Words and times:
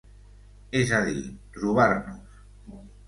És 0.79 0.93
a 0.99 1.01
dir, 1.09 1.21
trobar-nos. 1.59 2.41